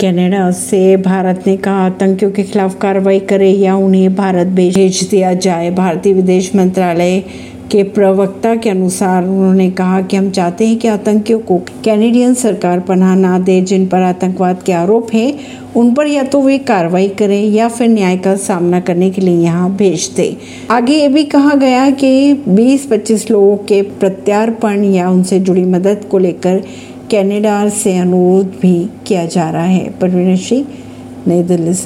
[0.00, 5.32] Canada से भारत ने कहा, आतंकियों के खिलाफ कार्रवाई करे या उन्हें भारत भेज दिया
[5.34, 7.22] जाए। भारतीय विदेश मंत्रालय
[7.72, 12.80] के प्रवक्ता के अनुसार उन्होंने कहा कि हम चाहते हैं कि आतंकियों को कैनेडियन सरकार
[12.80, 15.38] पनाह ना दे, जिन पर आतंकवाद के आरोप हैं,
[15.76, 19.42] उन पर या तो वे कार्रवाई करें या फिर न्याय का सामना करने के लिए
[19.44, 20.36] यहाँ भेज दें।
[20.70, 26.18] आगे ये भी कहा गया कि 20-25 लोगों के प्रत्यार्पण या उनसे जुड़ी मदद को
[26.18, 26.62] लेकर
[27.10, 30.66] कनाडा से अनुरोध भी किया जा रहा है परवीन सिंह
[31.28, 31.84] नई दिल्ली से।